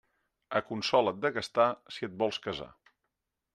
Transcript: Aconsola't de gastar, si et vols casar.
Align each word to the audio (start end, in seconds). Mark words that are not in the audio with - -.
Aconsola't 0.59 1.19
de 1.27 1.31
gastar, 1.37 1.67
si 1.97 2.09
et 2.09 2.17
vols 2.25 2.43
casar. 2.49 2.71